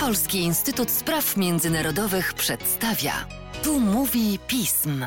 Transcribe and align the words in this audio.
Polski 0.00 0.38
Instytut 0.38 0.90
Spraw 0.90 1.36
Międzynarodowych 1.36 2.34
przedstawia. 2.34 3.12
Tu 3.64 3.80
mówi 3.80 4.38
pism. 4.46 5.06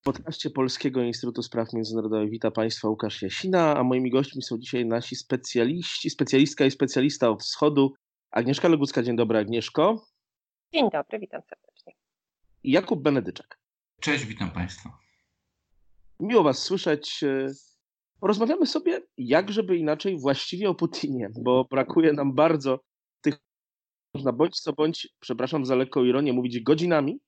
W 0.00 0.04
podcaście 0.04 0.50
Polskiego 0.50 1.02
Instytutu 1.02 1.42
Spraw 1.42 1.72
Międzynarodowych 1.72 2.30
witam 2.30 2.52
Państwa 2.52 2.88
Łukasz 2.88 3.22
Jasina, 3.22 3.76
a 3.76 3.82
moimi 3.82 4.10
gośćmi 4.10 4.42
są 4.42 4.58
dzisiaj 4.58 4.86
nasi 4.86 5.16
specjaliści, 5.16 6.10
specjalistka 6.10 6.64
i 6.64 6.70
specjalista 6.70 7.30
od 7.30 7.42
wschodu 7.42 7.94
Agnieszka 8.30 8.68
Legucka. 8.68 9.02
Dzień 9.02 9.16
dobry 9.16 9.38
Agnieszko. 9.38 10.06
Dzień 10.74 10.90
dobry, 10.92 11.18
witam 11.18 11.42
serdecznie. 11.42 11.92
I 12.62 12.70
Jakub 12.70 13.02
Benedyczak. 13.02 13.58
Cześć, 14.00 14.24
witam 14.24 14.50
Państwa. 14.50 14.98
Miło 16.20 16.42
Was 16.42 16.58
słyszeć. 16.58 17.24
Porozmawiamy 18.20 18.66
sobie, 18.66 19.00
jak 19.18 19.52
żeby 19.52 19.76
inaczej, 19.76 20.18
właściwie 20.18 20.68
o 20.68 20.74
Putinie, 20.74 21.30
bo 21.42 21.64
brakuje 21.70 22.12
nam 22.12 22.34
bardzo 22.34 22.80
tych, 23.20 23.38
można 24.14 24.32
bądź 24.32 24.60
co 24.60 24.72
bądź, 24.72 25.08
przepraszam 25.20 25.64
za 25.64 25.74
lekką 25.74 26.04
ironię, 26.04 26.32
mówić 26.32 26.60
godzinami, 26.60 27.20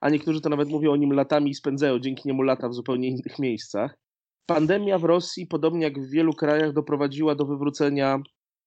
a 0.00 0.10
niektórzy 0.10 0.40
to 0.40 0.48
nawet 0.48 0.68
mówią 0.68 0.92
o 0.92 0.96
nim 0.96 1.12
latami 1.12 1.50
i 1.50 1.54
spędzają 1.54 1.98
dzięki 1.98 2.22
niemu 2.28 2.42
lata 2.42 2.68
w 2.68 2.74
zupełnie 2.74 3.08
innych 3.08 3.38
miejscach. 3.38 3.98
Pandemia 4.46 4.98
w 4.98 5.04
Rosji, 5.04 5.46
podobnie 5.46 5.84
jak 5.84 6.00
w 6.00 6.10
wielu 6.10 6.32
krajach, 6.32 6.72
doprowadziła 6.72 7.34
do 7.34 7.46
wywrócenia 7.46 8.18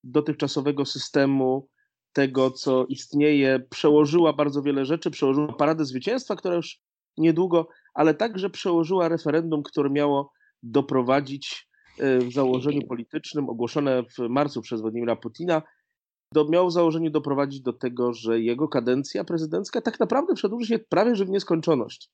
dotychczasowego 0.04 0.86
systemu, 0.86 1.68
tego 2.14 2.52
co 2.52 2.86
istnieje, 2.86 3.60
przełożyła 3.70 4.34
bardzo 4.34 4.62
wiele 4.62 4.86
rzeczy, 4.86 5.12
przełożyła 5.12 5.54
paradę 5.54 5.86
zwycięstwa, 5.86 6.36
która 6.36 6.56
już 6.56 6.82
niedługo, 7.18 7.68
ale 7.94 8.14
także 8.14 8.50
przełożyła 8.50 9.10
referendum, 9.10 9.64
które 9.64 9.90
miało 9.90 10.32
doprowadzić 10.64 11.70
e, 12.00 12.20
w 12.20 12.34
założeniu 12.34 12.88
politycznym 12.88 13.50
ogłoszone 13.50 14.04
w 14.04 14.20
marcu 14.30 14.62
przez 14.62 14.82
Władimira 14.82 15.16
Putina, 15.16 15.62
do, 16.34 16.46
miał 16.46 16.68
w 16.68 16.74
założeniu 16.74 17.10
doprowadzić 17.10 17.62
do 17.62 17.74
tego, 17.74 18.14
że 18.14 18.40
jego 18.40 18.68
kadencja 18.68 19.24
prezydencka 19.24 19.82
tak 19.82 20.00
naprawdę 20.00 20.34
przedłuży 20.34 20.68
się 20.68 20.80
prawie 20.80 21.16
że 21.16 21.26
w 21.26 21.30
nieskończoność. 21.30 22.10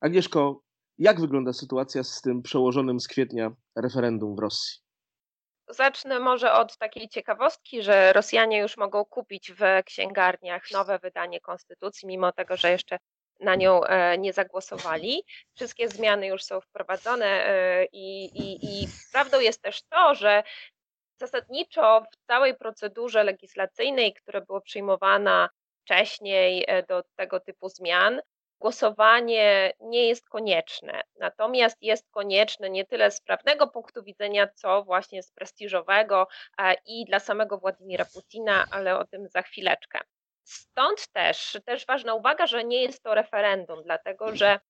Agnieszko, 0.00 0.62
jak 0.98 1.20
wygląda 1.20 1.52
sytuacja 1.52 2.04
z 2.04 2.20
tym 2.20 2.42
przełożonym 2.42 3.00
z 3.00 3.08
kwietnia 3.08 3.52
referendum 3.76 4.36
w 4.36 4.38
Rosji? 4.38 4.80
Zacznę 5.68 6.20
może 6.20 6.52
od 6.52 6.78
takiej 6.78 7.08
ciekawostki, 7.08 7.82
że 7.82 8.12
Rosjanie 8.12 8.58
już 8.58 8.76
mogą 8.76 9.04
kupić 9.04 9.52
w 9.52 9.84
księgarniach 9.84 10.62
nowe 10.72 10.98
wydanie 10.98 11.40
konstytucji, 11.40 12.08
mimo 12.08 12.32
tego, 12.32 12.56
że 12.56 12.70
jeszcze 12.70 12.98
na 13.40 13.54
nią 13.54 13.84
e, 13.84 14.18
nie 14.18 14.32
zagłosowali. 14.32 15.24
Wszystkie 15.54 15.88
zmiany 15.88 16.26
już 16.26 16.44
są 16.44 16.60
wprowadzone 16.60 17.26
e, 17.26 17.84
i, 17.84 18.24
i, 18.24 18.82
i 18.82 18.88
prawdą 19.12 19.40
jest 19.40 19.62
też 19.62 19.82
to, 19.82 20.14
że 20.14 20.42
zasadniczo 21.20 22.06
w 22.12 22.26
całej 22.26 22.54
procedurze 22.54 23.24
legislacyjnej, 23.24 24.14
która 24.14 24.40
była 24.40 24.60
przyjmowana 24.60 25.48
wcześniej 25.84 26.64
e, 26.68 26.82
do 26.82 27.02
tego 27.16 27.40
typu 27.40 27.68
zmian, 27.68 28.20
głosowanie 28.60 29.72
nie 29.80 30.08
jest 30.08 30.28
konieczne. 30.28 31.02
Natomiast 31.18 31.82
jest 31.82 32.10
konieczne 32.10 32.70
nie 32.70 32.84
tyle 32.84 33.10
z 33.10 33.20
prawnego 33.20 33.66
punktu 33.66 34.02
widzenia, 34.02 34.48
co 34.54 34.82
właśnie 34.82 35.22
z 35.22 35.32
prestiżowego 35.32 36.28
i 36.86 37.04
dla 37.04 37.20
samego 37.20 37.58
Władimira 37.58 38.04
Putina, 38.04 38.64
ale 38.70 38.98
o 38.98 39.04
tym 39.04 39.28
za 39.28 39.42
chwileczkę. 39.42 40.00
Stąd 40.48 41.08
też, 41.12 41.58
też 41.64 41.86
ważna 41.86 42.14
uwaga, 42.14 42.46
że 42.46 42.64
nie 42.64 42.82
jest 42.82 43.02
to 43.02 43.14
referendum, 43.14 43.82
dlatego 43.82 44.36
że 44.36 44.60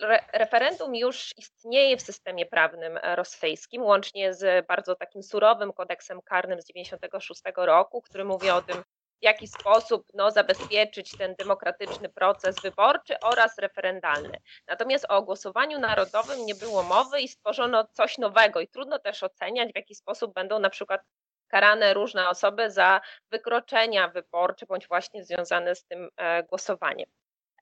re, 0.00 0.24
referendum 0.32 0.94
już 0.94 1.30
istnieje 1.36 1.96
w 1.96 2.02
systemie 2.02 2.46
prawnym 2.46 2.98
rosyjskim, 3.02 3.82
łącznie 3.82 4.34
z 4.34 4.66
bardzo 4.66 4.94
takim 4.94 5.22
surowym 5.22 5.72
kodeksem 5.72 6.20
karnym 6.22 6.62
z 6.62 6.66
1996 6.66 7.56
roku, 7.56 8.02
który 8.02 8.24
mówi 8.24 8.50
o 8.50 8.62
tym, 8.62 8.82
w 9.20 9.24
jaki 9.24 9.48
sposób 9.48 10.06
no, 10.14 10.30
zabezpieczyć 10.30 11.16
ten 11.16 11.34
demokratyczny 11.34 12.08
proces 12.08 12.56
wyborczy 12.62 13.20
oraz 13.20 13.58
referendalny. 13.58 14.38
Natomiast 14.66 15.06
o 15.08 15.22
głosowaniu 15.22 15.78
narodowym 15.78 16.46
nie 16.46 16.54
było 16.54 16.82
mowy 16.82 17.20
i 17.20 17.28
stworzono 17.28 17.84
coś 17.92 18.18
nowego 18.18 18.60
i 18.60 18.68
trudno 18.68 18.98
też 18.98 19.22
oceniać, 19.22 19.72
w 19.72 19.76
jaki 19.76 19.94
sposób 19.94 20.34
będą 20.34 20.58
na 20.58 20.70
przykład 20.70 21.00
karane 21.48 21.94
różne 21.94 22.28
osoby 22.28 22.70
za 22.70 23.00
wykroczenia 23.30 24.08
wyborcze 24.08 24.66
bądź 24.66 24.88
właśnie 24.88 25.24
związane 25.24 25.74
z 25.74 25.84
tym 25.84 26.10
e, 26.16 26.42
głosowaniem. 26.42 27.10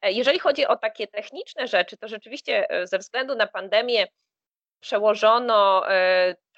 E, 0.03 0.13
jeżeli 0.13 0.39
chodzi 0.39 0.67
o 0.67 0.77
takie 0.77 1.07
techniczne 1.07 1.69
rzeczy, 1.69 1.97
to 1.97 2.09
rzeczywiście 2.09 2.71
e, 2.71 2.87
ze 2.87 2.99
względu 2.99 3.35
na 3.35 3.47
pandemię 3.47 4.07
przełożono 4.81 5.83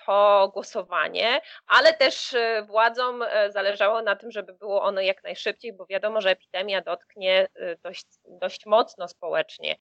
to 0.07 0.51
głosowanie, 0.53 1.41
ale 1.67 1.95
też 1.95 2.37
władzom 2.67 3.25
zależało 3.49 4.03
na 4.03 4.17
tym, 4.17 4.31
żeby 4.31 4.53
było 4.53 4.83
ono 4.83 5.01
jak 5.01 5.25
najszybciej, 5.25 5.73
bo 5.73 5.87
wiadomo, 5.87 6.21
że 6.21 6.31
epidemia 6.31 6.81
dotknie 6.81 7.49
dość, 7.83 8.07
dość 8.25 8.67
mocno 8.67 9.09
społecznie 9.09 9.77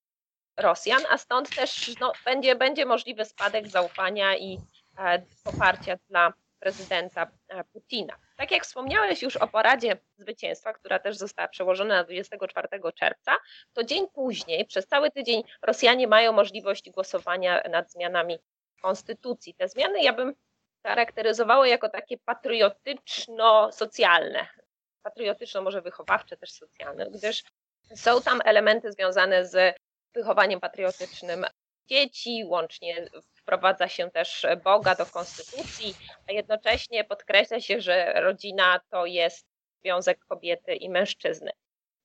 Rosjan, 0.57 1.01
a 1.09 1.17
stąd 1.17 1.55
też 1.55 1.99
no, 1.99 2.11
będzie, 2.25 2.55
będzie 2.55 2.85
możliwy 2.85 3.25
spadek 3.25 3.67
zaufania 3.67 4.35
i 4.35 4.57
poparcia 5.43 5.95
dla 6.09 6.33
prezydenta 6.65 7.31
e, 7.47 7.63
Putina. 7.63 8.15
Tak 8.37 8.51
jak 8.51 8.63
wspomniałeś 8.63 9.21
już 9.21 9.37
o 9.37 9.47
paradzie 9.47 9.97
zwycięstwa, 10.17 10.73
która 10.73 10.99
też 10.99 11.17
została 11.17 11.47
przełożona 11.47 11.95
na 11.95 12.03
24 12.03 12.67
czerwca, 12.95 13.31
to 13.73 13.83
dzień 13.83 14.07
później, 14.13 14.65
przez 14.65 14.87
cały 14.87 15.11
tydzień 15.11 15.43
Rosjanie 15.61 16.07
mają 16.07 16.31
możliwość 16.31 16.89
głosowania 16.89 17.63
nad 17.69 17.91
zmianami 17.91 18.39
konstytucji. 18.81 19.53
Te 19.53 19.67
zmiany 19.67 20.01
ja 20.01 20.13
bym 20.13 20.35
charakteryzowała 20.83 21.67
jako 21.67 21.89
takie 21.89 22.17
patriotyczno-socjalne. 22.17 24.45
Patriotyczno, 25.03 25.61
może 25.61 25.81
wychowawcze, 25.81 26.37
też 26.37 26.51
socjalne, 26.51 27.11
gdyż 27.11 27.43
są 27.95 28.21
tam 28.21 28.41
elementy 28.45 28.91
związane 28.91 29.45
z 29.45 29.77
wychowaniem 30.13 30.59
patriotycznym 30.59 31.45
dzieci, 31.87 32.43
łącznie 32.45 33.09
wprowadza 33.45 33.87
się 33.87 34.11
też 34.11 34.45
Boga 34.63 34.95
do 34.95 35.05
konstytucji, 35.05 35.95
a 36.29 36.31
jednocześnie 36.31 37.03
podkreśla 37.03 37.59
się, 37.59 37.81
że 37.81 38.13
rodzina 38.13 38.79
to 38.89 39.05
jest 39.05 39.47
związek 39.81 40.25
kobiety 40.25 40.75
i 40.75 40.89
mężczyzny. 40.89 41.51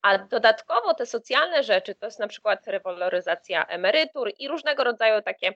A 0.02 0.18
dodatkowo 0.18 0.94
te 0.94 1.06
socjalne 1.06 1.62
rzeczy 1.62 1.94
to 1.94 2.06
jest 2.06 2.18
na 2.18 2.28
przykład 2.28 2.66
rewaloryzacja 2.66 3.66
emerytur 3.66 4.32
i 4.38 4.48
różnego 4.48 4.84
rodzaju 4.84 5.22
takie 5.22 5.52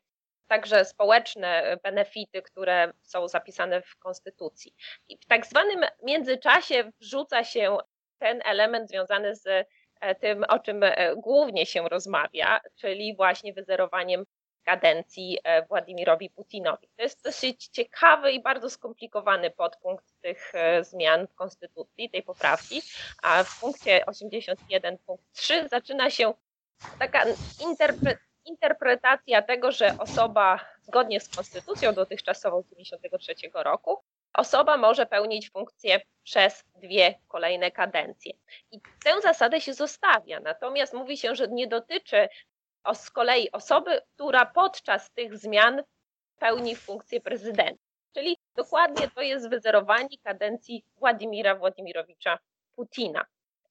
także 0.47 0.85
społeczne 0.85 1.77
benefity, 1.83 2.43
które 2.43 2.93
są 3.03 3.29
zapisane 3.29 3.83
w 3.83 3.97
konstytucji. 3.97 4.75
I 5.09 5.19
w 5.19 5.27
tak 5.27 5.47
zwanym 5.47 5.81
międzyczasie 6.03 6.91
wrzuca 7.01 7.45
się 7.45 7.79
ten 8.19 8.41
element 8.45 8.89
związany 8.89 9.37
z 9.37 9.47
e, 10.01 10.15
tym, 10.15 10.45
o 10.49 10.59
czym 10.59 10.83
e, 10.83 11.17
głównie 11.17 11.67
się 11.67 11.89
rozmawia, 11.89 12.61
czyli 12.77 13.17
właśnie 13.17 13.53
wyzerowaniem 13.53 14.25
kadencji 14.65 15.39
e, 15.45 15.67
Władimirowi 15.67 16.31
Putinowi. 16.31 16.89
To 16.97 17.03
jest 17.03 17.23
dosyć 17.25 17.67
ciekawy 17.67 18.33
i 18.33 18.43
bardzo 18.43 18.71
skomplikowany 18.71 19.51
podpunkt 19.51 20.05
tych 20.21 20.55
e, 20.55 20.85
zmian 20.85 21.27
w 21.27 21.35
Konstytucji, 21.35 22.11
tej 22.11 22.23
poprawki, 22.23 22.83
a 23.23 23.45
w 23.45 23.61
punkcie 23.61 24.05
81.3 24.07 25.69
zaczyna 25.69 26.11
się 26.11 26.35
taka 26.99 27.25
interpre 27.61 28.17
interpretacja 28.47 29.43
tego, 29.43 29.73
że 29.73 29.99
osoba 29.99 30.61
zgodnie 30.83 31.21
z 31.21 31.29
konstytucją 31.29 31.93
dotychczasową 31.93 32.63
z 32.63 32.69
1993 32.69 33.51
roku, 33.55 34.03
osoba 34.35 34.77
może 34.77 35.07
pełnić 35.07 35.51
funkcję 35.51 36.01
przez 36.23 36.65
dwie 36.75 37.15
kolejne 37.29 37.71
kadencje. 37.71 38.33
I 38.73 38.81
tę 39.05 39.21
zasadę 39.23 39.61
się 39.61 39.75
zostawia, 39.75 40.41
natomiast 40.41 40.95
mówi 40.95 41.17
się, 41.17 41.35
że 41.35 41.49
nie 41.49 41.67
dotyczy 41.67 42.29
o, 42.85 42.95
z 42.95 43.11
kolei 43.11 43.53
osoby, 43.53 44.01
która 44.15 44.47
podczas 44.47 45.11
tych 45.13 45.39
zmian 45.39 45.83
pełni 46.39 46.77
funkcję 46.77 47.21
prezydenta. 47.21 47.85
Czyli 48.15 48.37
dokładnie 48.57 49.11
to 49.15 49.23
jest 49.23 49.51
wyzerowanie 49.51 50.19
kadencji 50.25 50.85
Władimira 50.97 51.55
Władimirowicza 51.55 52.39
Putina. 52.77 53.25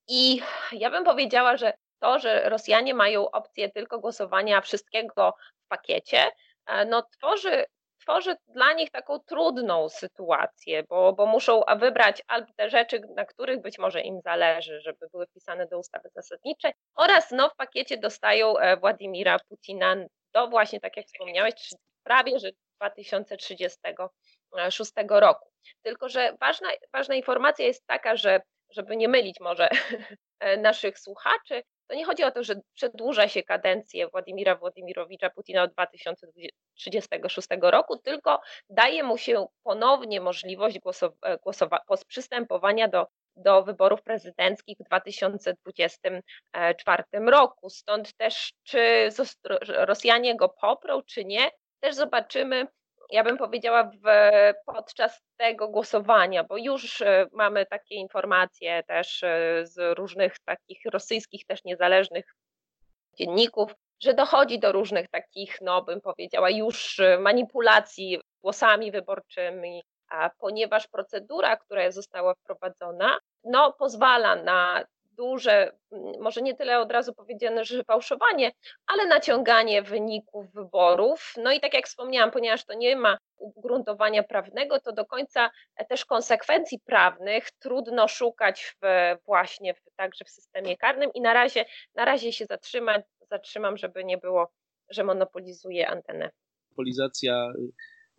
I 0.07 0.41
ja 0.71 0.89
bym 0.89 1.03
powiedziała, 1.03 1.57
że 1.57 1.73
to, 1.99 2.19
że 2.19 2.49
Rosjanie 2.49 2.93
mają 2.93 3.31
opcję 3.31 3.69
tylko 3.69 3.99
głosowania 3.99 4.61
wszystkiego 4.61 5.35
w 5.65 5.67
pakiecie, 5.67 6.31
e, 6.65 6.85
no 6.85 7.03
tworzy 7.03 7.65
tworzy 8.03 8.35
dla 8.47 8.73
nich 8.73 8.91
taką 8.91 9.19
trudną 9.19 9.89
sytuację, 9.89 10.83
bo, 10.83 11.13
bo 11.13 11.25
muszą 11.25 11.61
wybrać 11.77 12.23
albo 12.27 12.53
te 12.57 12.69
rzeczy, 12.69 13.01
na 13.15 13.25
których 13.25 13.61
być 13.61 13.79
może 13.79 14.01
im 14.01 14.21
zależy, 14.21 14.81
żeby 14.81 15.07
były 15.11 15.25
wpisane 15.25 15.67
do 15.67 15.79
ustawy 15.79 16.09
zasadniczej, 16.15 16.73
oraz 16.95 17.31
no, 17.31 17.49
w 17.49 17.55
pakiecie 17.55 17.97
dostają 17.97 18.57
e, 18.57 18.77
Władimira 18.77 19.37
Putina 19.49 19.95
do 20.33 20.47
właśnie, 20.47 20.79
tak 20.79 20.97
jak 20.97 21.05
wspomniałeś, 21.05 21.53
prawie 22.03 22.39
że 22.39 22.49
2036 22.75 24.93
roku. 25.09 25.49
Tylko, 25.81 26.09
że 26.09 26.35
ważna, 26.39 26.69
ważna 26.93 27.15
informacja 27.15 27.65
jest 27.65 27.87
taka, 27.87 28.15
że 28.15 28.41
żeby 28.69 28.95
nie 28.95 29.07
mylić 29.07 29.39
może 29.39 29.69
e, 30.39 30.57
naszych 30.57 30.99
słuchaczy, 30.99 31.63
to 31.93 31.97
nie 31.97 32.05
chodzi 32.05 32.23
o 32.23 32.31
to, 32.31 32.43
że 32.43 32.55
przedłuża 32.73 33.27
się 33.27 33.43
kadencję 33.43 34.07
Władimira 34.07 34.55
Władimirowicza 34.55 35.29
Putina 35.29 35.63
od 35.63 35.71
2036 35.71 37.47
roku, 37.61 37.97
tylko 37.97 38.41
daje 38.69 39.03
mu 39.03 39.17
się 39.17 39.45
ponownie 39.63 40.21
możliwość 40.21 40.79
głosowa- 40.79 41.81
przystępowania 42.07 42.87
do 42.87 43.07
do 43.35 43.63
wyborów 43.63 44.03
prezydenckich 44.03 44.77
w 44.77 44.83
2024 44.83 47.29
roku. 47.29 47.69
Stąd 47.69 48.13
też, 48.13 48.53
czy 48.63 49.09
Rosjanie 49.67 50.37
go 50.37 50.49
poprą, 50.49 51.03
czy 51.03 51.25
nie, 51.25 51.49
też 51.79 51.95
zobaczymy, 51.95 52.67
ja 53.13 53.23
bym 53.23 53.37
powiedziała, 53.37 53.83
w, 53.83 54.07
podczas 54.65 55.21
tego 55.37 55.67
głosowania, 55.67 56.43
bo 56.43 56.57
już 56.57 57.01
e, 57.01 57.27
mamy 57.31 57.65
takie 57.65 57.95
informacje 57.95 58.83
też 58.83 59.23
e, 59.23 59.61
z 59.65 59.97
różnych 59.97 60.39
takich 60.39 60.81
rosyjskich, 60.85 61.45
też 61.45 61.63
niezależnych 61.63 62.25
dzienników, 63.17 63.75
że 64.03 64.13
dochodzi 64.13 64.59
do 64.59 64.71
różnych 64.71 65.09
takich, 65.09 65.57
no 65.61 65.81
bym 65.81 66.01
powiedziała, 66.01 66.49
już 66.49 66.99
e, 66.99 67.19
manipulacji 67.19 68.21
głosami 68.41 68.91
wyborczymi, 68.91 69.83
a 70.09 70.29
ponieważ 70.39 70.87
procedura, 70.87 71.57
która 71.57 71.91
została 71.91 72.33
wprowadzona, 72.33 73.17
no, 73.43 73.73
pozwala 73.73 74.35
na 74.35 74.83
duże, 75.23 75.71
może 76.19 76.41
nie 76.41 76.55
tyle 76.55 76.79
od 76.79 76.91
razu 76.91 77.13
powiedziane, 77.13 77.65
że 77.65 77.83
fałszowanie, 77.83 78.51
ale 78.87 79.07
naciąganie 79.07 79.81
wyników 79.81 80.53
wyborów. 80.53 81.33
No 81.37 81.51
i 81.51 81.59
tak 81.59 81.73
jak 81.73 81.87
wspomniałam, 81.87 82.31
ponieważ 82.31 82.65
to 82.65 82.73
nie 82.73 82.95
ma 82.95 83.17
ugruntowania 83.37 84.23
prawnego, 84.23 84.79
to 84.79 84.93
do 84.93 85.05
końca 85.05 85.49
też 85.89 86.05
konsekwencji 86.05 86.79
prawnych 86.79 87.51
trudno 87.59 88.07
szukać 88.07 88.75
w, 88.81 88.85
właśnie 89.25 89.73
w, 89.73 89.81
także 89.95 90.25
w 90.25 90.29
systemie 90.29 90.77
karnym 90.77 91.09
i 91.13 91.21
na 91.21 91.33
razie, 91.33 91.65
na 91.95 92.05
razie 92.05 92.33
się 92.33 92.45
zatrzymać, 92.45 93.05
zatrzymam, 93.29 93.77
żeby 93.77 94.03
nie 94.03 94.17
było, 94.17 94.51
że 94.89 95.03
monopolizuje 95.03 95.87
antenę. 95.87 96.29
Monopolizacja 96.69 97.53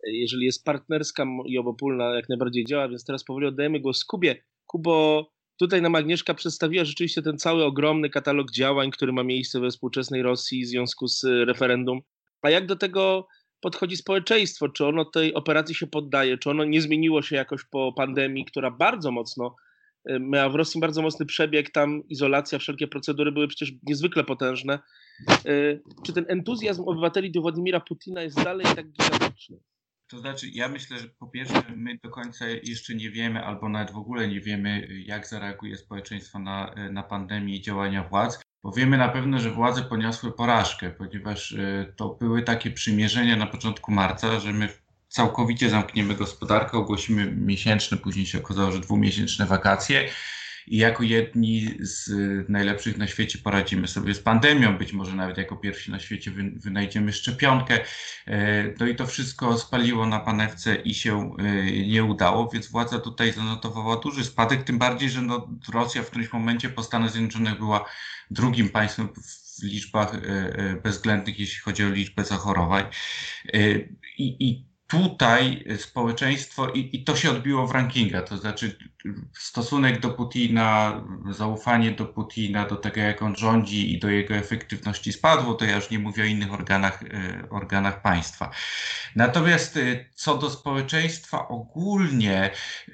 jeżeli 0.03 0.45
jest 0.45 0.65
partnerska 0.65 1.25
i 1.45 1.57
obopólna, 1.57 2.15
jak 2.15 2.29
najbardziej 2.29 2.65
działa, 2.65 2.89
więc 2.89 3.05
teraz 3.05 3.23
powoli 3.23 3.47
oddajemy 3.47 3.79
głos 3.79 4.05
Kubie. 4.05 4.35
Kubo, 4.65 5.25
tutaj 5.57 5.81
nam 5.81 5.95
Agnieszka 5.95 6.33
przedstawiła 6.33 6.85
rzeczywiście 6.85 7.21
ten 7.21 7.37
cały 7.37 7.63
ogromny 7.63 8.09
katalog 8.09 8.51
działań, 8.51 8.91
który 8.91 9.13
ma 9.13 9.23
miejsce 9.23 9.59
we 9.59 9.69
współczesnej 9.69 10.21
Rosji 10.21 10.65
w 10.65 10.67
związku 10.67 11.07
z 11.07 11.23
referendum. 11.23 12.01
A 12.41 12.49
jak 12.49 12.65
do 12.65 12.75
tego 12.75 13.27
podchodzi 13.59 13.97
społeczeństwo? 13.97 14.69
Czy 14.69 14.85
ono 14.85 15.05
tej 15.05 15.33
operacji 15.33 15.75
się 15.75 15.87
poddaje? 15.87 16.37
Czy 16.37 16.49
ono 16.49 16.63
nie 16.63 16.81
zmieniło 16.81 17.21
się 17.21 17.35
jakoś 17.35 17.63
po 17.63 17.93
pandemii, 17.93 18.45
która 18.45 18.71
bardzo 18.71 19.11
mocno 19.11 19.55
y, 20.09 20.19
miała 20.19 20.49
w 20.49 20.55
Rosji 20.55 20.81
bardzo 20.81 21.01
mocny 21.01 21.25
przebieg, 21.25 21.71
tam 21.71 22.03
izolacja, 22.09 22.59
wszelkie 22.59 22.87
procedury 22.87 23.31
były 23.31 23.47
przecież 23.47 23.71
niezwykle 23.83 24.23
potężne. 24.23 24.79
Y, 25.45 25.81
czy 26.05 26.13
ten 26.13 26.25
entuzjazm 26.27 26.83
obywateli 26.83 27.31
do 27.31 27.41
Władimira 27.41 27.79
Putina 27.79 28.21
jest 28.21 28.43
dalej 28.43 28.65
tak 28.75 28.91
gigantyczny? 28.91 29.57
To 30.07 30.19
znaczy, 30.19 30.47
ja 30.53 30.67
myślę, 30.69 30.99
że 30.99 31.09
po 31.09 31.27
pierwsze, 31.27 31.63
my 31.75 31.97
do 32.03 32.09
końca 32.09 32.45
jeszcze 32.47 32.95
nie 32.95 33.11
wiemy, 33.11 33.43
albo 33.43 33.69
nawet 33.69 33.91
w 33.91 33.97
ogóle 33.97 34.27
nie 34.27 34.41
wiemy, 34.41 34.87
jak 35.05 35.27
zareaguje 35.27 35.77
społeczeństwo 35.77 36.39
na, 36.39 36.75
na 36.91 37.03
pandemię 37.03 37.55
i 37.55 37.61
działania 37.61 38.03
władz, 38.03 38.39
bo 38.63 38.71
wiemy 38.71 38.97
na 38.97 39.09
pewno, 39.09 39.39
że 39.39 39.51
władze 39.51 39.81
poniosły 39.81 40.31
porażkę, 40.31 40.89
ponieważ 40.89 41.51
e, 41.53 41.93
to 41.97 42.09
były 42.09 42.43
takie 42.43 42.71
przymierzenia 42.71 43.35
na 43.35 43.47
początku 43.47 43.91
marca, 43.91 44.39
że 44.39 44.53
my 44.53 44.69
całkowicie 45.07 45.69
zamkniemy 45.69 46.15
gospodarkę, 46.15 46.77
ogłosimy 46.77 47.31
miesięczne, 47.31 47.97
później 47.97 48.25
się 48.25 48.37
okazało, 48.37 48.71
że 48.71 48.79
dwumiesięczne 48.79 49.45
wakacje 49.45 50.09
i 50.67 50.77
jako 50.77 51.03
jedni 51.03 51.77
z 51.79 52.09
najlepszych 52.49 52.97
na 52.97 53.07
świecie 53.07 53.39
poradzimy 53.39 53.87
sobie 53.87 54.13
z 54.13 54.19
pandemią, 54.19 54.77
być 54.77 54.93
może 54.93 55.15
nawet 55.15 55.37
jako 55.37 55.55
pierwsi 55.55 55.91
na 55.91 55.99
świecie 55.99 56.31
wynajdziemy 56.55 57.13
szczepionkę. 57.13 57.79
E, 58.27 58.63
no 58.79 58.87
i 58.87 58.95
to 58.95 59.07
wszystko 59.07 59.57
spaliło 59.57 60.05
na 60.05 60.19
panewce 60.19 60.75
i 60.75 60.93
się 60.93 61.35
e, 61.39 61.65
nie 61.87 62.03
udało, 62.03 62.49
więc 62.53 62.67
władza 62.67 62.99
tutaj 62.99 63.31
zanotowała 63.31 63.97
duży 63.97 64.23
spadek, 64.23 64.63
tym 64.63 64.77
bardziej, 64.77 65.09
że 65.09 65.21
no 65.21 65.49
Rosja 65.73 66.03
w 66.03 66.07
którymś 66.07 66.33
momencie 66.33 66.69
po 66.69 66.83
Stanach 66.83 67.11
Zjednoczonych 67.11 67.57
była 67.57 67.85
drugim 68.31 68.69
państwem 68.69 69.09
w 69.15 69.63
liczbach 69.63 70.15
e, 70.15 70.81
bezwzględnych, 70.83 71.39
jeśli 71.39 71.59
chodzi 71.59 71.83
o 71.83 71.89
liczbę 71.89 72.25
zachorowań. 72.25 72.85
I, 74.17 74.47
i 74.47 74.74
tutaj 74.87 75.65
społeczeństwo, 75.77 76.69
i, 76.69 76.89
i, 76.95 77.03
to 77.03 77.15
się 77.15 77.31
odbiło 77.31 77.67
w 77.67 77.71
rankingach, 77.71 78.27
to 78.27 78.37
znaczy 78.37 78.77
stosunek 79.33 79.99
do 79.99 80.09
Putina, 80.09 81.03
zaufanie 81.31 81.91
do 81.91 82.05
Putina, 82.05 82.65
do 82.65 82.75
tego 82.75 83.01
jak 83.01 83.21
on 83.21 83.35
rządzi 83.35 83.93
i 83.93 83.99
do 83.99 84.09
jego 84.09 84.33
efektywności 84.33 85.13
spadło, 85.13 85.53
to 85.53 85.65
ja 85.65 85.75
już 85.75 85.89
nie 85.89 85.99
mówię 85.99 86.23
o 86.23 86.25
innych 86.25 86.53
organach, 86.53 87.03
e, 87.03 87.49
organach 87.49 88.01
państwa. 88.01 88.51
Natomiast 89.15 89.77
e, 89.77 90.05
co 90.15 90.37
do 90.37 90.49
społeczeństwa 90.49 91.47
ogólnie, 91.47 92.51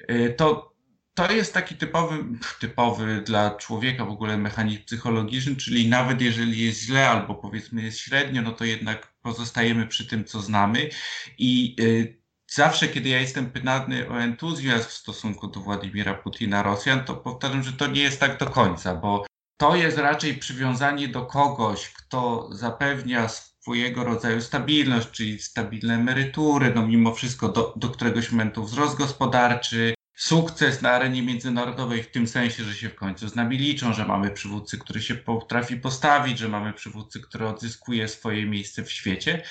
e, 0.08 0.28
to 0.28 0.71
to 1.14 1.32
jest 1.32 1.54
taki 1.54 1.74
typowy, 1.74 2.24
typowy 2.60 3.22
dla 3.26 3.50
człowieka 3.50 4.04
w 4.04 4.10
ogóle 4.10 4.38
mechanizm 4.38 4.84
psychologiczny, 4.84 5.56
czyli 5.56 5.88
nawet 5.88 6.20
jeżeli 6.20 6.64
jest 6.64 6.80
źle 6.80 7.08
albo 7.08 7.34
powiedzmy 7.34 7.82
jest 7.82 7.98
średnio, 7.98 8.42
no 8.42 8.52
to 8.52 8.64
jednak 8.64 9.14
pozostajemy 9.22 9.86
przy 9.86 10.06
tym, 10.06 10.24
co 10.24 10.40
znamy. 10.40 10.90
I 11.38 11.76
y, 11.80 12.22
zawsze, 12.50 12.88
kiedy 12.88 13.08
ja 13.08 13.20
jestem 13.20 13.50
pytany 13.50 14.10
o 14.10 14.20
entuzjazm 14.20 14.88
w 14.88 14.92
stosunku 14.92 15.48
do 15.48 15.60
Władimira 15.60 16.14
Putina 16.14 16.62
Rosjan, 16.62 17.04
to 17.04 17.14
powtarzam, 17.14 17.62
że 17.62 17.72
to 17.72 17.86
nie 17.86 18.02
jest 18.02 18.20
tak 18.20 18.38
do 18.38 18.46
końca, 18.46 18.94
bo 18.94 19.26
to 19.56 19.76
jest 19.76 19.98
raczej 19.98 20.34
przywiązanie 20.34 21.08
do 21.08 21.26
kogoś, 21.26 21.88
kto 21.88 22.48
zapewnia 22.52 23.28
swojego 23.28 24.04
rodzaju 24.04 24.40
stabilność, 24.40 25.10
czyli 25.10 25.38
stabilne 25.38 25.94
emerytury, 25.94 26.72
no 26.74 26.86
mimo 26.86 27.14
wszystko 27.14 27.48
do, 27.48 27.74
do 27.76 27.88
któregoś 27.88 28.30
momentu 28.30 28.64
wzrost 28.64 28.96
gospodarczy, 28.96 29.94
sukces 30.14 30.82
na 30.82 30.90
arenie 30.90 31.22
międzynarodowej 31.22 32.02
w 32.02 32.10
tym 32.10 32.26
sensie, 32.26 32.64
że 32.64 32.74
się 32.74 32.88
w 32.88 32.94
końcu 32.94 33.28
z 33.28 33.34
nami 33.34 33.58
liczą, 33.58 33.92
że 33.92 34.06
mamy 34.06 34.30
przywódcy, 34.30 34.78
który 34.78 35.02
się 35.02 35.14
potrafi 35.14 35.76
postawić, 35.76 36.38
że 36.38 36.48
mamy 36.48 36.72
przywódcy, 36.72 37.20
który 37.20 37.46
odzyskuje 37.46 38.08
swoje 38.08 38.46
miejsce 38.46 38.82
w 38.82 38.92
świecie. 38.92 39.42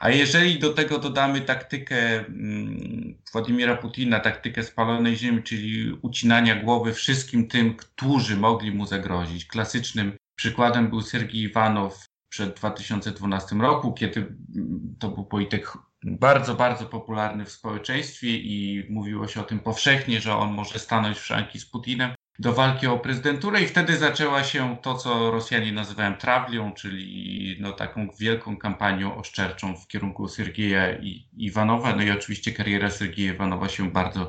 A 0.00 0.10
jeżeli 0.10 0.58
do 0.58 0.72
tego 0.72 0.98
dodamy 0.98 1.40
taktykę 1.40 2.18
mm, 2.18 3.18
Władimira 3.32 3.76
Putina, 3.76 4.20
taktykę 4.20 4.62
spalonej 4.62 5.16
ziemi, 5.16 5.42
czyli 5.42 5.92
ucinania 6.02 6.62
głowy 6.62 6.94
wszystkim 6.94 7.48
tym, 7.48 7.76
którzy 7.76 8.36
mogli 8.36 8.70
mu 8.72 8.86
zagrozić. 8.86 9.46
Klasycznym 9.46 10.16
przykładem 10.34 10.88
był 10.88 11.02
Sergij 11.02 11.42
Iwanow 11.42 12.06
przed 12.28 12.56
2012 12.56 13.56
roku, 13.56 13.92
kiedy 13.92 14.20
mm, 14.20 14.96
to 14.98 15.08
był 15.08 15.24
polityk 15.24 15.72
bardzo, 16.16 16.54
bardzo 16.54 16.86
popularny 16.86 17.44
w 17.44 17.50
społeczeństwie 17.50 18.28
i 18.28 18.86
mówiło 18.90 19.28
się 19.28 19.40
o 19.40 19.44
tym 19.44 19.58
powszechnie, 19.60 20.20
że 20.20 20.36
on 20.36 20.52
może 20.52 20.78
stanąć 20.78 21.18
w 21.18 21.24
szranki 21.24 21.60
z 21.60 21.66
Putinem 21.66 22.10
do 22.38 22.52
walki 22.52 22.86
o 22.86 22.98
prezydenturę 22.98 23.62
i 23.62 23.66
wtedy 23.66 23.96
zaczęła 23.96 24.44
się 24.44 24.76
to, 24.82 24.94
co 24.94 25.30
Rosjanie 25.30 25.72
nazywają 25.72 26.16
trawlią, 26.16 26.72
czyli 26.72 27.56
no, 27.60 27.72
taką 27.72 28.08
wielką 28.20 28.56
kampanią 28.56 29.16
oszczerczą 29.16 29.76
w 29.76 29.86
kierunku 29.86 30.28
Sergieja 30.28 30.98
i 30.98 31.28
Iwanowa. 31.36 31.96
No 31.96 32.02
i 32.02 32.10
oczywiście 32.10 32.52
kariera 32.52 32.90
Sergieja 32.90 33.32
Iwanowa 33.32 33.68
się 33.68 33.90
bardzo, 33.90 34.28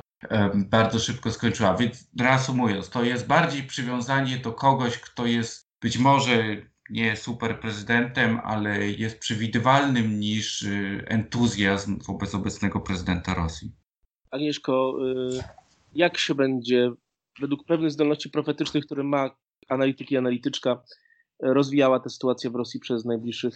bardzo 0.54 0.98
szybko 0.98 1.32
skończyła. 1.32 1.76
Więc 1.76 2.10
reasumując, 2.20 2.90
to 2.90 3.04
jest 3.04 3.26
bardziej 3.26 3.62
przywiązanie 3.62 4.36
do 4.36 4.52
kogoś, 4.52 4.98
kto 4.98 5.26
jest 5.26 5.70
być 5.82 5.98
może 5.98 6.56
nie 6.90 7.16
super 7.16 7.60
prezydentem, 7.60 8.40
ale 8.44 8.86
jest 8.86 9.18
przewidywalnym 9.18 10.20
niż 10.20 10.62
y, 10.62 11.04
entuzjazm 11.08 11.98
wobec 12.08 12.34
obecnego 12.34 12.80
prezydenta 12.80 13.34
Rosji. 13.34 13.72
Agnieszko, 14.30 14.94
y, 15.30 15.44
jak 15.94 16.18
się 16.18 16.34
będzie 16.34 16.90
według 17.40 17.64
pewnych 17.64 17.90
zdolności 17.90 18.30
profetycznych, 18.30 18.86
które 18.86 19.02
ma 19.02 19.30
analityk 19.68 20.10
i 20.10 20.16
analityczka, 20.16 20.82
rozwijała 21.40 22.00
ta 22.00 22.08
sytuacja 22.08 22.50
w 22.50 22.54
Rosji 22.54 22.80
przez 22.80 23.04
najbliższych 23.04 23.54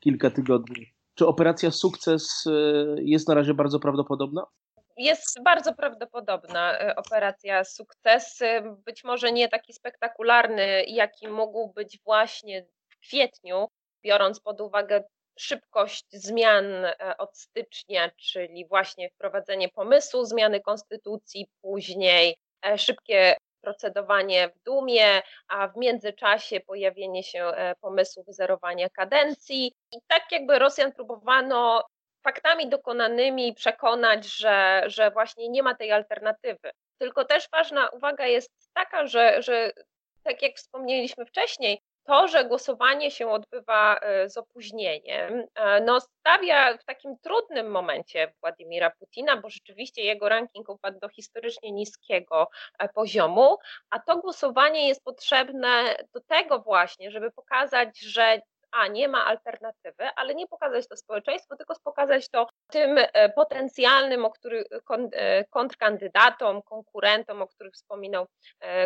kilka 0.00 0.30
tygodni? 0.30 0.94
Czy 1.14 1.26
operacja 1.26 1.70
sukces 1.70 2.46
y, 2.46 3.02
jest 3.02 3.28
na 3.28 3.34
razie 3.34 3.54
bardzo 3.54 3.80
prawdopodobna? 3.80 4.42
jest 4.96 5.42
bardzo 5.44 5.74
prawdopodobna 5.74 6.78
operacja 6.96 7.64
sukces. 7.64 8.38
Być 8.84 9.04
może 9.04 9.32
nie 9.32 9.48
taki 9.48 9.72
spektakularny, 9.72 10.84
jaki 10.84 11.28
mógł 11.28 11.72
być 11.72 11.98
właśnie 12.04 12.66
kwietniu, 13.02 13.68
biorąc 14.04 14.40
pod 14.40 14.60
uwagę 14.60 15.04
szybkość 15.38 16.04
zmian 16.12 16.84
e, 16.84 17.16
od 17.18 17.38
stycznia, 17.38 18.10
czyli 18.16 18.66
właśnie 18.68 19.10
wprowadzenie 19.10 19.68
pomysłu 19.68 20.24
zmiany 20.24 20.60
konstytucji, 20.60 21.48
później 21.62 22.36
e, 22.66 22.78
szybkie 22.78 23.36
procedowanie 23.60 24.48
w 24.48 24.62
Dumie, 24.62 25.22
a 25.48 25.68
w 25.68 25.76
międzyczasie 25.76 26.60
pojawienie 26.60 27.22
się 27.22 27.52
pomysłu 27.80 28.24
wyzerowania 28.24 28.88
kadencji. 28.88 29.72
I 29.92 29.98
tak 30.06 30.32
jakby 30.32 30.58
Rosjan 30.58 30.92
próbowano 30.92 31.82
faktami 32.24 32.68
dokonanymi 32.68 33.54
przekonać, 33.54 34.26
że, 34.26 34.82
że 34.86 35.10
właśnie 35.10 35.48
nie 35.48 35.62
ma 35.62 35.74
tej 35.74 35.92
alternatywy. 35.92 36.70
Tylko 36.98 37.24
też 37.24 37.48
ważna 37.52 37.88
uwaga 37.88 38.26
jest 38.26 38.50
taka, 38.74 39.06
że, 39.06 39.42
że 39.42 39.70
tak 40.22 40.42
jak 40.42 40.56
wspomnieliśmy 40.56 41.26
wcześniej, 41.26 41.82
to, 42.06 42.28
że 42.28 42.44
głosowanie 42.44 43.10
się 43.10 43.30
odbywa 43.30 43.96
e, 43.96 44.30
z 44.30 44.36
opóźnieniem, 44.36 45.46
e, 45.54 45.80
no 45.80 46.00
stawia 46.00 46.78
w 46.78 46.84
takim 46.84 47.18
trudnym 47.18 47.70
momencie 47.70 48.32
Władimira 48.40 48.90
Putina, 48.90 49.36
bo 49.36 49.50
rzeczywiście 49.50 50.02
jego 50.02 50.28
ranking 50.28 50.68
upadł 50.68 50.98
do 51.00 51.08
historycznie 51.08 51.72
niskiego 51.72 52.48
e, 52.78 52.88
poziomu, 52.88 53.56
a 53.90 53.98
to 53.98 54.16
głosowanie 54.16 54.88
jest 54.88 55.04
potrzebne 55.04 55.96
do 56.14 56.20
tego 56.20 56.58
właśnie, 56.58 57.10
żeby 57.10 57.30
pokazać, 57.30 58.00
że 58.00 58.40
a 58.72 58.86
nie 58.86 59.08
ma 59.08 59.24
alternatywy, 59.24 60.08
ale 60.16 60.34
nie 60.34 60.46
pokazać 60.46 60.88
to 60.88 60.96
społeczeństwu, 60.96 61.56
tylko 61.56 61.74
pokazać 61.84 62.28
to 62.28 62.48
tym 62.70 62.98
potencjalnym, 63.34 64.24
o 64.24 64.30
których, 64.30 64.66
kontrkandydatom, 65.50 66.62
konkurentom, 66.62 67.42
o 67.42 67.46
których 67.46 67.72
wspominał 67.72 68.26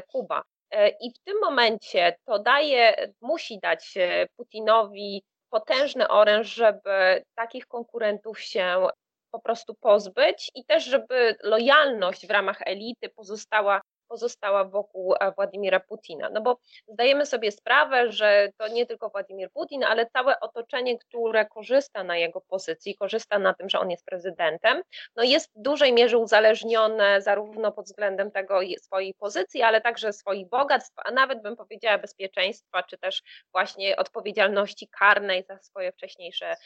Kuba. 0.09 0.43
E, 0.71 0.89
I 0.89 1.13
w 1.13 1.19
tym 1.19 1.41
momencie 1.41 2.17
to 2.27 2.39
daje, 2.39 3.13
musi 3.21 3.59
dać 3.59 3.97
e, 3.97 4.27
Putinowi 4.37 5.23
potężny 5.51 6.09
oręż, 6.09 6.55
żeby 6.55 7.25
takich 7.35 7.67
konkurentów 7.67 8.41
się 8.41 8.87
po 9.31 9.41
prostu 9.41 9.75
pozbyć 9.75 10.51
i 10.55 10.65
też, 10.65 10.85
żeby 10.85 11.37
lojalność 11.43 12.27
w 12.27 12.31
ramach 12.31 12.59
elity 12.61 13.09
pozostała 13.09 13.81
pozostała 14.11 14.65
wokół 14.65 15.15
e, 15.15 15.33
Władimira 15.33 15.81
Putina. 15.81 16.31
No 16.31 16.41
bo 16.41 16.59
zdajemy 16.89 17.27
sobie 17.27 17.53
sprawę, 17.53 18.13
że 18.13 18.49
to 18.59 18.69
nie 18.69 18.87
tylko 18.87 19.09
Władimir 19.09 19.51
Putin, 19.51 19.85
ale 19.85 20.07
całe 20.07 20.41
otoczenie, 20.41 20.99
które 20.99 21.47
korzysta 21.47 22.05
na 22.05 22.17
jego 22.17 22.41
pozycji, 22.41 22.95
korzysta 22.95 23.39
na 23.39 23.55
tym, 23.55 23.69
że 23.69 23.79
on 23.81 23.91
jest 23.91 24.05
prezydentem, 24.05 24.83
no 25.17 25.23
jest 25.23 25.51
w 25.57 25.63
dużej 25.63 25.93
mierze 25.93 26.19
uzależnione 26.19 27.23
zarówno 27.23 27.73
pod 27.73 27.87
względem 27.87 28.31
tego 28.31 28.61
swojej 28.79 29.15
pozycji, 29.15 29.63
ale 29.63 29.81
także 29.81 30.13
swoich 30.13 30.49
bogactw, 30.49 30.95
a 30.97 31.11
nawet 31.11 31.43
bym 31.43 31.57
powiedziała 31.57 31.99
bezpieczeństwa, 31.99 32.83
czy 32.83 32.99
też 32.99 33.23
właśnie 33.53 33.97
odpowiedzialności 33.97 34.89
karnej 34.89 35.45
za 35.49 35.59
swoje 35.59 35.93
wcześniejsze 35.93 36.57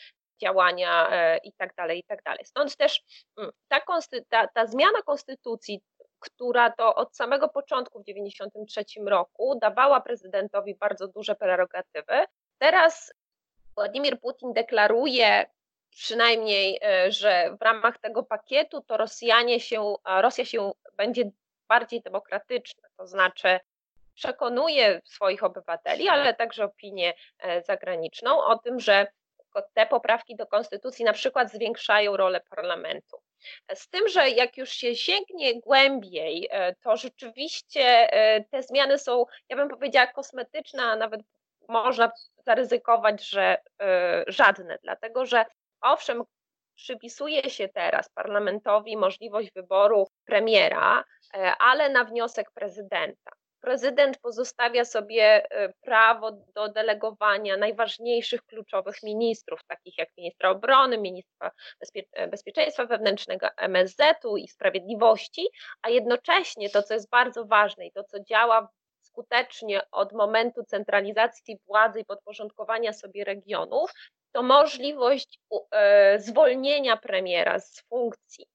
działania 0.40 1.08
e, 1.10 1.38
i 1.38 1.52
tak 1.52 1.74
dalej, 1.74 1.98
i 1.98 2.04
tak 2.04 2.22
dalej. 2.22 2.44
Stąd 2.44 2.76
też 2.76 3.02
mm, 3.38 3.50
ta, 3.68 3.80
ta, 4.28 4.48
ta 4.48 4.66
zmiana 4.66 5.02
konstytucji 5.02 5.80
która 6.24 6.70
to 6.70 6.94
od 6.94 7.16
samego 7.16 7.48
początku 7.48 7.98
w 7.98 8.04
1993 8.04 9.00
roku 9.06 9.58
dawała 9.58 10.00
prezydentowi 10.00 10.74
bardzo 10.74 11.08
duże 11.08 11.34
prerogatywy. 11.34 12.24
Teraz 12.58 13.14
Władimir 13.74 14.20
Putin 14.20 14.52
deklaruje 14.52 15.46
przynajmniej, 15.90 16.78
e, 16.82 17.12
że 17.12 17.56
w 17.60 17.62
ramach 17.62 17.98
tego 17.98 18.22
pakietu 18.22 18.80
to 18.80 18.96
Rosjanie 18.96 19.60
się, 19.60 19.94
Rosja 20.20 20.44
się 20.44 20.72
będzie 20.92 21.30
bardziej 21.68 22.02
demokratyczna, 22.02 22.88
to 22.96 23.06
znaczy 23.06 23.60
przekonuje 24.14 25.00
swoich 25.04 25.44
obywateli, 25.44 26.08
ale 26.08 26.34
także 26.34 26.64
opinię 26.64 27.14
e, 27.38 27.62
zagraniczną 27.62 28.44
o 28.44 28.58
tym, 28.58 28.80
że 28.80 29.06
te 29.74 29.86
poprawki 29.86 30.36
do 30.36 30.46
konstytucji 30.46 31.04
na 31.04 31.12
przykład 31.12 31.50
zwiększają 31.50 32.16
rolę 32.16 32.40
parlamentu. 32.40 33.20
Z 33.74 33.88
tym, 33.88 34.08
że 34.08 34.30
jak 34.30 34.56
już 34.56 34.70
się 34.70 34.96
sięgnie 34.96 35.60
głębiej, 35.60 36.48
e, 36.50 36.74
to 36.74 36.96
rzeczywiście 36.96 38.12
e, 38.12 38.44
te 38.44 38.62
zmiany 38.62 38.98
są, 38.98 39.24
ja 39.48 39.56
bym 39.56 39.68
powiedziała, 39.68 40.06
kosmetyczne, 40.06 40.82
a 40.82 40.96
nawet 40.96 41.20
można 41.68 42.12
zaryzykować, 42.46 43.28
że 43.28 43.56
e, 43.80 44.24
żadne, 44.26 44.78
dlatego 44.82 45.26
że 45.26 45.44
owszem, 45.80 46.22
przypisuje 46.74 47.50
się 47.50 47.68
teraz 47.68 48.08
parlamentowi 48.08 48.96
możliwość 48.96 49.50
wyboru 49.54 50.06
premiera, 50.24 51.04
ale 51.58 51.88
na 51.88 52.04
wniosek 52.04 52.50
prezydenta 52.50 53.30
prezydent 53.64 54.18
pozostawia 54.18 54.84
sobie 54.84 55.46
e, 55.50 55.72
prawo 55.72 56.32
do 56.32 56.68
delegowania 56.68 57.56
najważniejszych 57.56 58.42
kluczowych 58.42 59.02
ministrów, 59.02 59.60
takich 59.68 59.98
jak 59.98 60.08
ministra 60.18 60.50
obrony, 60.50 60.98
ministra 60.98 61.50
bezpie 61.80 62.02
e, 62.12 62.28
bezpieczeństwa 62.28 62.86
wewnętrznego, 62.86 63.46
MSZ-u 63.56 64.36
i 64.36 64.48
sprawiedliwości, 64.48 65.48
a 65.82 65.88
jednocześnie 65.90 66.70
to, 66.70 66.82
co 66.82 66.94
jest 66.94 67.10
bardzo 67.10 67.44
ważne 67.44 67.86
i 67.86 67.92
to, 67.92 68.04
co 68.04 68.20
działa 68.20 68.68
skutecznie 69.00 69.90
od 69.90 70.12
momentu 70.12 70.64
centralizacji 70.64 71.58
władzy 71.66 72.00
i 72.00 72.04
podporządkowania 72.04 72.92
sobie 72.92 73.24
regionów, 73.24 73.90
to 74.32 74.42
możliwość 74.42 75.40
e, 75.70 76.18
zwolnienia 76.20 76.96
premiera 76.96 77.58
z 77.58 77.80
funkcji. 77.88 78.46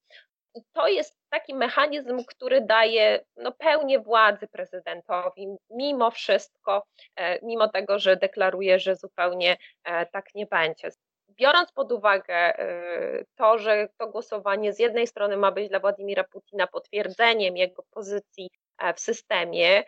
I 0.56 0.62
to 0.74 0.88
jest 0.88 1.18
taki 1.30 1.56
mechanizm, 1.56 2.24
który 2.26 2.62
daje 2.62 3.26
no, 3.38 3.52
pełnię 3.52 4.00
władzy 4.00 4.48
prezydentowi, 4.48 5.48
mimo 5.70 6.12
wszystko, 6.12 6.84
e, 7.16 7.46
mimo 7.46 7.68
tego, 7.68 8.00
że 8.00 8.18
deklaruje, 8.18 8.80
że 8.80 8.96
zupełnie 8.96 9.58
e, 9.84 10.06
tak 10.06 10.36
nie 10.36 10.46
będzie. 10.46 10.90
Biorąc 11.30 11.72
pod 11.72 11.92
uwagę 11.92 12.36
e, 12.36 13.26
to, 13.36 13.58
że 13.58 13.88
to 13.98 14.08
głosowanie 14.08 14.74
z 14.74 14.80
jednej 14.80 15.08
strony 15.08 15.38
ma 15.38 15.52
być 15.52 15.70
dla 15.70 15.80
Władimira 15.80 16.24
Putina 16.24 16.68
potwierdzeniem 16.68 17.58
jego 17.58 17.84
pozycji 17.92 18.50
w 18.96 19.00
systemie, 19.00 19.84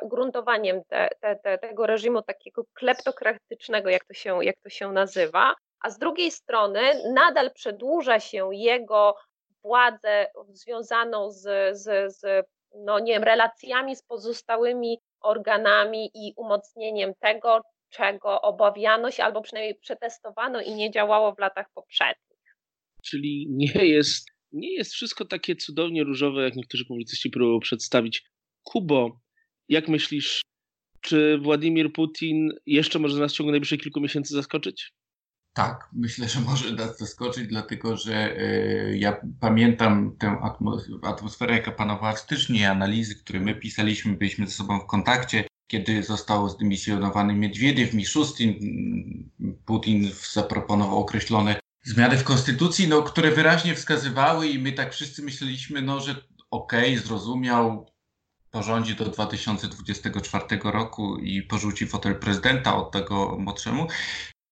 ugruntowaniem 0.00 0.84
te, 0.84 1.08
te, 1.20 1.36
te, 1.36 1.58
tego 1.58 1.86
reżimu 1.86 2.22
takiego 2.22 2.64
kleptokratycznego, 2.72 3.90
jak 3.90 4.04
to, 4.04 4.14
się, 4.14 4.44
jak 4.44 4.56
to 4.62 4.68
się 4.68 4.92
nazywa, 4.92 5.54
a 5.80 5.90
z 5.90 5.98
drugiej 5.98 6.30
strony 6.30 6.80
nadal 7.12 7.50
przedłuża 7.52 8.20
się 8.20 8.48
jego 8.52 9.16
władzę 9.62 10.26
związaną 10.52 11.30
z, 11.30 11.42
z, 11.78 12.16
z 12.16 12.46
no 12.74 12.98
nie 12.98 13.12
wiem, 13.12 13.22
relacjami 13.22 13.96
z 13.96 14.02
pozostałymi 14.02 14.98
organami 15.20 16.10
i 16.14 16.32
umocnieniem 16.36 17.12
tego, 17.20 17.60
czego 17.90 18.40
obawiano 18.40 19.10
się 19.10 19.24
albo 19.24 19.42
przynajmniej 19.42 19.74
przetestowano 19.74 20.60
i 20.60 20.74
nie 20.74 20.90
działało 20.90 21.34
w 21.34 21.38
latach 21.38 21.66
poprzednich. 21.74 22.56
Czyli 23.04 23.46
nie 23.50 23.86
jest, 23.86 24.30
nie 24.52 24.74
jest 24.74 24.92
wszystko 24.92 25.24
takie 25.24 25.56
cudownie 25.56 26.04
różowe, 26.04 26.42
jak 26.42 26.56
niektórzy 26.56 26.84
publicyści 26.84 27.30
próbują 27.30 27.60
przedstawić. 27.60 28.22
Kubo, 28.62 29.20
jak 29.68 29.88
myślisz, 29.88 30.42
czy 31.00 31.38
Władimir 31.38 31.92
Putin 31.92 32.48
jeszcze 32.66 32.98
może 32.98 33.20
nas 33.20 33.32
w 33.32 33.36
ciągu 33.36 33.50
najbliższych 33.50 33.80
kilku 33.80 34.00
miesięcy 34.00 34.34
zaskoczyć? 34.34 34.92
Tak, 35.52 35.88
myślę, 35.92 36.28
że 36.28 36.40
może 36.40 36.72
nas 36.72 36.98
zaskoczyć, 36.98 37.46
dlatego 37.46 37.96
że 37.96 38.40
y, 38.40 38.98
ja 38.98 39.20
pamiętam 39.40 40.16
tę 40.18 40.36
atmosferę, 41.02 41.54
jaka 41.54 41.72
panowała 41.72 42.12
w 42.12 42.18
styczniu, 42.18 42.70
analizy, 42.70 43.14
które 43.14 43.40
my 43.40 43.54
pisaliśmy, 43.54 44.16
byliśmy 44.16 44.46
ze 44.46 44.52
sobą 44.52 44.80
w 44.80 44.86
kontakcie, 44.86 45.44
kiedy 45.66 46.02
został 46.02 46.48
zdymisjonowany 46.48 47.34
Miedwiediew, 47.34 47.94
Miszustin, 47.94 48.54
Putin 49.64 50.10
zaproponował 50.32 50.98
określone 50.98 51.60
zmiany 51.82 52.16
w 52.18 52.24
konstytucji, 52.24 52.88
no, 52.88 53.02
które 53.02 53.30
wyraźnie 53.30 53.74
wskazywały 53.74 54.48
i 54.48 54.58
my 54.58 54.72
tak 54.72 54.92
wszyscy 54.92 55.22
myśleliśmy, 55.22 55.82
no, 55.82 56.00
że 56.00 56.14
okej, 56.50 56.92
okay, 56.94 57.06
zrozumiał, 57.06 57.86
porządzi 58.50 58.94
do 58.94 59.04
2024 59.04 60.44
roku 60.64 61.16
i 61.16 61.42
porzuci 61.42 61.86
fotel 61.86 62.18
prezydenta 62.18 62.76
od 62.76 62.92
tego 62.92 63.36
młodszemu 63.38 63.86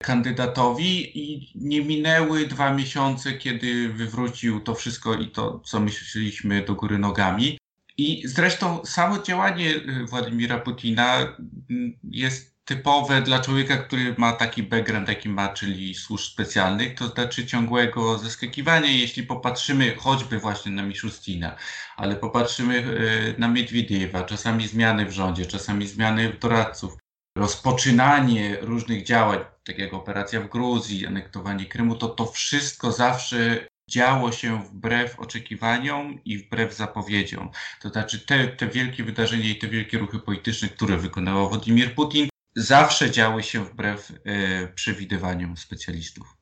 kandydatowi 0.03 1.19
i 1.19 1.51
nie 1.55 1.81
minęły 1.81 2.47
dwa 2.47 2.73
miesiące, 2.73 3.33
kiedy 3.33 3.89
wywrócił 3.89 4.59
to 4.59 4.75
wszystko 4.75 5.13
i 5.13 5.27
to, 5.27 5.59
co 5.59 5.79
myśleliśmy 5.79 6.65
do 6.65 6.75
góry 6.75 6.97
nogami. 6.97 7.57
I 7.97 8.21
zresztą 8.25 8.85
samo 8.85 9.23
działanie 9.23 9.75
y, 9.75 10.05
Władimira 10.05 10.59
Putina 10.59 11.35
mm, 11.69 11.99
jest 12.03 12.59
typowe 12.65 13.21
dla 13.21 13.39
człowieka, 13.39 13.77
który 13.77 14.15
ma 14.17 14.33
taki 14.33 14.63
background, 14.63 15.07
jaki 15.07 15.29
ma, 15.29 15.49
czyli 15.49 15.95
służb 15.95 16.25
specjalnych, 16.25 16.95
to 16.95 17.07
znaczy 17.07 17.45
ciągłego 17.45 18.17
zaskakiwania. 18.17 18.91
Jeśli 18.91 19.23
popatrzymy 19.23 19.95
choćby 19.95 20.39
właśnie 20.39 20.71
na 20.71 20.83
Miszustina, 20.83 21.55
ale 21.97 22.15
popatrzymy 22.15 22.75
y, 22.77 23.35
na 23.37 23.47
Miedwiediewa, 23.47 24.23
czasami 24.23 24.67
zmiany 24.67 25.05
w 25.05 25.11
rządzie, 25.11 25.45
czasami 25.45 25.87
zmiany 25.87 26.33
doradców, 26.41 26.97
rozpoczynanie 27.37 28.57
różnych 28.61 29.03
działań, 29.03 29.39
tak 29.65 29.77
jak 29.77 29.93
operacja 29.93 30.41
w 30.41 30.49
Gruzji, 30.49 31.07
anektowanie 31.07 31.65
Krymu, 31.65 31.95
to 31.95 32.07
to 32.07 32.25
wszystko 32.25 32.91
zawsze 32.91 33.67
działo 33.89 34.31
się 34.31 34.63
wbrew 34.63 35.19
oczekiwaniom 35.19 36.19
i 36.25 36.37
wbrew 36.37 36.73
zapowiedziom. 36.73 37.49
To 37.81 37.89
znaczy 37.89 38.25
te, 38.25 38.47
te 38.47 38.67
wielkie 38.67 39.03
wydarzenia 39.03 39.49
i 39.49 39.55
te 39.55 39.67
wielkie 39.67 39.97
ruchy 39.97 40.19
polityczne, 40.19 40.69
które 40.69 40.97
wykonał 40.97 41.49
Władimir 41.49 41.95
Putin, 41.95 42.29
zawsze 42.55 43.11
działy 43.11 43.43
się 43.43 43.63
wbrew 43.63 44.11
e, 44.11 44.67
przewidywaniom 44.67 45.57
specjalistów. 45.57 46.39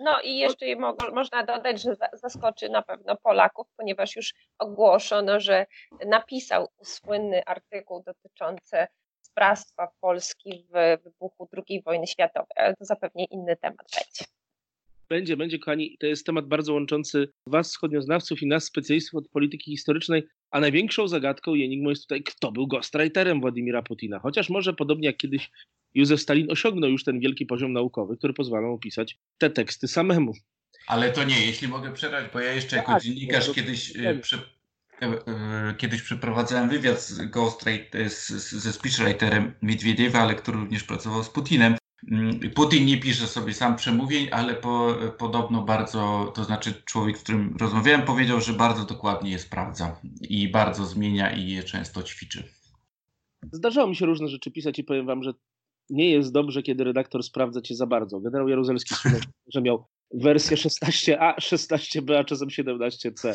No 0.00 0.20
i 0.20 0.38
jeszcze 0.38 0.76
mo 0.76 0.96
można 1.14 1.42
dodać, 1.42 1.82
że 1.82 1.96
zaskoczy 2.12 2.68
na 2.68 2.82
pewno 2.82 3.16
Polaków, 3.16 3.66
ponieważ 3.76 4.16
już 4.16 4.34
ogłoszono, 4.58 5.40
że 5.40 5.66
napisał 6.06 6.68
słynny 6.82 7.44
artykuł 7.44 8.02
dotyczący 8.02 8.86
sprawstwa 9.36 9.88
Polski 10.00 10.66
w 10.70 11.02
wybuchu 11.04 11.48
II 11.68 11.82
wojny 11.82 12.06
światowej, 12.06 12.56
ale 12.56 12.74
to 12.76 12.84
zapewne 12.84 13.24
inny 13.24 13.56
temat 13.56 13.86
będzie. 13.96 14.24
Będzie, 15.08 15.36
będzie, 15.36 15.58
kochani. 15.58 15.96
To 16.00 16.06
jest 16.06 16.26
temat 16.26 16.46
bardzo 16.46 16.72
łączący 16.72 17.28
Was, 17.46 17.68
wschodnioznawców, 17.68 18.42
i 18.42 18.46
nas, 18.46 18.64
specjalistów 18.64 19.14
od 19.14 19.28
polityki 19.28 19.70
historycznej. 19.70 20.26
A 20.50 20.60
największą 20.60 21.08
zagadką 21.08 21.54
i 21.54 21.64
enigmą 21.64 21.90
jest 21.90 22.02
tutaj, 22.02 22.22
kto 22.22 22.52
był 22.52 22.66
ghostwriterem 22.66 23.40
Władimira 23.40 23.82
Putina. 23.82 24.18
Chociaż 24.18 24.48
może 24.48 24.74
podobnie 24.74 25.06
jak 25.06 25.16
kiedyś 25.16 25.50
Józef 25.94 26.20
Stalin 26.20 26.50
osiągnął 26.50 26.90
już 26.90 27.04
ten 27.04 27.20
wielki 27.20 27.46
poziom 27.46 27.72
naukowy, 27.72 28.16
który 28.16 28.32
pozwala 28.32 28.68
mu 28.68 28.78
pisać 28.78 29.18
te 29.38 29.50
teksty 29.50 29.88
samemu. 29.88 30.32
Ale 30.86 31.12
to 31.12 31.24
nie, 31.24 31.46
jeśli 31.46 31.68
mogę 31.68 31.92
przerwać, 31.92 32.32
bo 32.32 32.40
ja 32.40 32.52
jeszcze 32.52 32.76
jako 32.76 32.92
Tak, 32.92 33.02
dziennikarz 33.02 33.52
kiedyś, 33.52 33.96
e, 33.96 34.14
przy, 34.14 34.36
e, 34.36 34.40
kiedyś 35.78 36.02
przeprowadzałem 36.02 36.68
wywiad 36.68 37.00
z 37.00 37.30
ghostwriter, 37.30 38.10
ze 38.10 38.72
speechwriterem 38.72 39.52
Miedwiediewa, 39.62 40.18
ale 40.18 40.34
który 40.34 40.58
również 40.58 40.84
pracował 40.84 41.22
z 41.22 41.30
Putinem. 41.30 41.76
Mm, 42.12 42.40
Putin 42.54 42.86
nie 42.86 43.00
pisze 43.00 43.26
sobie 43.26 43.54
sam 43.54 43.76
przemówień, 43.76 44.28
ale 44.32 44.54
po, 44.54 44.96
podobno 45.18 45.62
bardzo, 45.62 46.32
to 46.34 46.44
znaczy 46.44 46.74
człowiek, 46.84 47.18
z 47.18 47.22
którym 47.22 47.56
rozmawiałem, 47.60 48.02
powiedział, 48.02 48.40
że 48.40 48.52
bardzo 48.52 48.84
dokładnie 48.84 49.30
je 49.30 49.38
sprawdza 49.38 50.00
i 50.20 50.48
bardzo 50.48 50.86
zmienia 50.86 51.36
i 51.36 51.48
je 51.48 51.62
często 51.62 52.02
ćwiczy. 52.02 52.42
Zdarzało 53.52 53.88
mi 53.88 53.96
się 53.96 54.06
różne 54.06 54.28
rzeczy 54.28 54.50
pisać 54.50 54.78
i 54.78 54.84
powiem 54.84 55.06
wam, 55.06 55.22
że 55.22 55.32
nie 55.90 56.10
jest 56.10 56.32
dobrze, 56.32 56.62
kiedy 56.62 56.84
redaktor 56.84 57.22
sprawdza 57.22 57.60
cię 57.60 57.74
za 57.74 57.86
bardzo. 57.86 58.20
Generał 58.20 58.48
Jaruzelski 58.48 58.94
słynął, 58.94 59.20
że 59.54 59.62
miał 59.62 59.86
wersję 60.14 60.56
16a, 60.56 61.34
16b, 61.36 62.14
a 62.14 62.24
czasem 62.24 62.48
17c. 62.48 63.34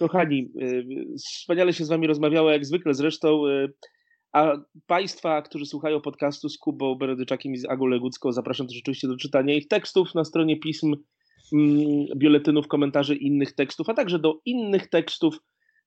Kochani, 0.00 0.52
y, 0.62 0.86
wspaniale 1.16 1.72
się 1.72 1.84
z 1.84 1.88
wami 1.88 2.06
rozmawiało, 2.06 2.50
jak 2.50 2.66
zwykle 2.66 2.94
zresztą. 2.94 3.46
y, 3.46 3.72
A 4.32 4.56
Państwa, 4.86 5.42
którzy 5.42 5.66
słuchają 5.66 6.00
podcastu 6.00 6.48
z 6.48 6.58
Kubą 6.58 6.94
Beredyczakiem 6.94 7.52
i 7.52 7.58
z 7.58 7.64
Agą 7.64 7.86
Legucką, 7.86 8.32
zapraszam 8.32 8.66
też 8.66 8.78
oczywiście 8.78 9.08
do 9.08 9.16
czytania 9.16 9.54
ich 9.54 9.68
tekstów 9.68 10.14
na 10.14 10.24
stronie 10.24 10.56
pism, 10.56 10.96
mm, 11.52 12.06
biuletynów, 12.16 12.68
komentarzy 12.68 13.16
innych 13.16 13.52
tekstów, 13.52 13.88
a 13.88 13.94
także 13.94 14.18
do 14.18 14.40
innych 14.44 14.88
tekstów 14.88 15.38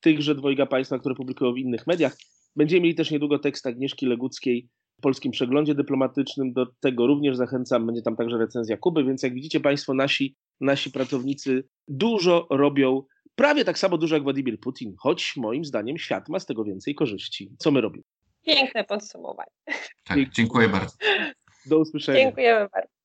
tychże 0.01 0.35
dwojga 0.35 0.65
Państwa, 0.65 0.99
które 0.99 1.15
publikują 1.15 1.53
w 1.53 1.57
innych 1.57 1.87
mediach. 1.87 2.17
Będziemy 2.55 2.81
mieli 2.81 2.95
też 2.95 3.11
niedługo 3.11 3.39
tekst 3.39 3.67
Agnieszki 3.67 4.05
Leguckiej 4.05 4.69
w 4.97 5.01
Polskim 5.01 5.31
Przeglądzie 5.31 5.75
Dyplomatycznym. 5.75 6.53
Do 6.53 6.65
tego 6.79 7.07
również 7.07 7.37
zachęcam. 7.37 7.85
Będzie 7.85 8.01
tam 8.01 8.15
także 8.15 8.37
recenzja 8.37 8.77
Kuby, 8.77 9.03
więc 9.03 9.23
jak 9.23 9.33
widzicie 9.33 9.59
Państwo, 9.59 9.93
nasi, 9.93 10.35
nasi 10.61 10.91
pracownicy 10.91 11.63
dużo 11.87 12.47
robią, 12.49 13.03
prawie 13.35 13.65
tak 13.65 13.77
samo 13.79 13.97
dużo 13.97 14.15
jak 14.15 14.23
Władimir 14.23 14.59
Putin, 14.59 14.95
choć 14.97 15.35
moim 15.35 15.65
zdaniem 15.65 15.97
świat 15.97 16.29
ma 16.29 16.39
z 16.39 16.45
tego 16.45 16.63
więcej 16.63 16.95
korzyści. 16.95 17.51
Co 17.57 17.71
my 17.71 17.81
robimy? 17.81 18.03
Piękne 18.45 18.83
podsumowanie. 18.83 19.51
Tak, 20.03 20.29
dziękuję 20.29 20.69
bardzo. 20.69 20.95
Do 21.65 21.79
usłyszenia. 21.79 22.19
Dziękujemy 22.19 22.67
bardzo. 22.73 23.02